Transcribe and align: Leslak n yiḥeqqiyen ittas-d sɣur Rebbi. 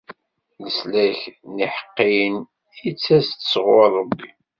Leslak 0.63 1.19
n 1.53 1.55
yiḥeqqiyen 1.61 2.35
ittas-d 2.89 3.41
sɣur 3.51 3.89
Rebbi. 3.99 4.29